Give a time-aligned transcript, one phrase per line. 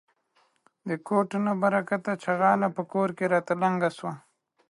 [0.87, 4.13] د کوټه له برکته ،چغاله په کور کې راته لنگه سوه.